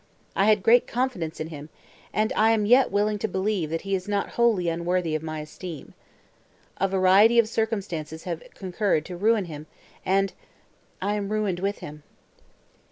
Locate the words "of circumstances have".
7.37-8.41